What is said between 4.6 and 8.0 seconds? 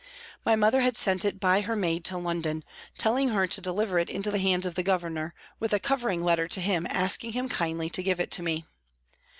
of the Governor with a covering letter to him asking him kindly